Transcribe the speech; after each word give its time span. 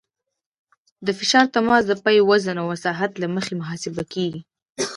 د 1.05 1.07
فشار 1.19 1.45
تماس 1.55 1.83
د 1.87 1.93
پایې 2.03 2.21
د 2.25 2.27
وزن 2.29 2.55
او 2.61 2.65
مساحت 2.73 3.11
له 3.21 3.27
مخې 3.35 3.53
محاسبه 3.61 4.03
کیږي 4.13 4.41